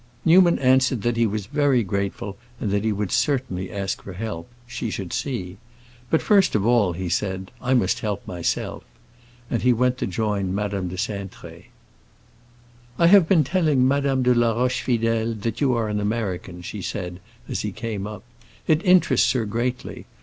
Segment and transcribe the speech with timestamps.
[0.25, 4.49] Newman answered that he was very grateful and that he would certainly ask for help;
[4.65, 5.59] she should see.
[6.09, 8.83] "But first of all," he said, "I must help myself."
[9.51, 11.65] And he went to join Madame de Cintré.
[12.97, 17.19] "I have been telling Madame de la Rochefidèle that you are an American," she said,
[17.47, 18.23] as he came up.
[18.65, 20.07] "It interests her greatly.